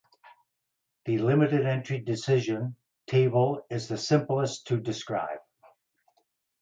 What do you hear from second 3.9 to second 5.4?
simplest to describe.